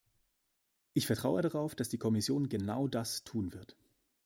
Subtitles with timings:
[0.95, 3.75] Ich vertraue darauf, dass die Kommission genau das tun wird.